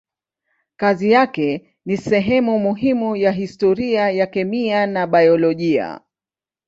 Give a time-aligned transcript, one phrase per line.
[0.77, 6.01] Kazi yake ni sehemu muhimu ya historia ya kemia na biolojia.